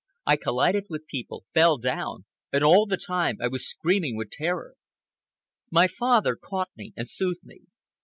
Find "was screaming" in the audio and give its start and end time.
3.49-4.15